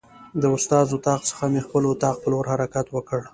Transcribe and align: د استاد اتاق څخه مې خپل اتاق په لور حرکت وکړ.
د 0.41 0.43
استاد 0.55 0.85
اتاق 0.95 1.21
څخه 1.29 1.43
مې 1.51 1.61
خپل 1.67 1.83
اتاق 1.91 2.15
په 2.21 2.27
لور 2.31 2.45
حرکت 2.51 2.85
وکړ. 2.91 3.21